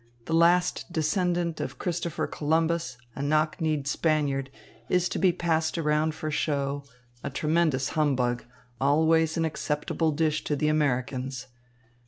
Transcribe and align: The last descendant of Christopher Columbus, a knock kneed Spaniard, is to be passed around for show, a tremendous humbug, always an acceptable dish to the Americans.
The 0.25 0.33
last 0.33 0.91
descendant 0.91 1.59
of 1.61 1.77
Christopher 1.77 2.25
Columbus, 2.25 2.97
a 3.13 3.21
knock 3.21 3.61
kneed 3.61 3.85
Spaniard, 3.87 4.49
is 4.89 5.07
to 5.09 5.19
be 5.19 5.31
passed 5.31 5.77
around 5.77 6.15
for 6.15 6.31
show, 6.31 6.83
a 7.23 7.29
tremendous 7.29 7.89
humbug, 7.89 8.43
always 8.79 9.37
an 9.37 9.45
acceptable 9.45 10.11
dish 10.11 10.43
to 10.45 10.55
the 10.55 10.69
Americans. 10.69 11.45